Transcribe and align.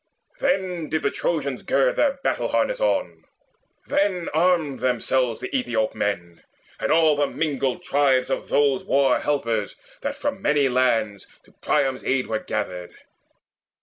Then 0.39 0.89
did 0.89 1.03
the 1.03 1.11
Trojans 1.11 1.61
gird 1.61 1.95
Their 1.95 2.17
battle 2.23 2.47
harness 2.47 2.81
on; 2.81 3.23
then 3.85 4.29
armed 4.33 4.79
themselves 4.79 5.39
The 5.39 5.49
Aethiop 5.55 5.93
men, 5.93 6.41
and 6.79 6.91
all 6.91 7.15
the 7.15 7.27
mingled 7.27 7.83
tribes 7.83 8.31
Of 8.31 8.49
those 8.49 8.83
war 8.83 9.19
helpers 9.19 9.75
that 10.01 10.15
from 10.15 10.41
many 10.41 10.67
lands 10.69 11.27
To 11.45 11.51
Priam's 11.61 12.03
aid 12.03 12.25
were 12.25 12.39
gathered. 12.39 12.95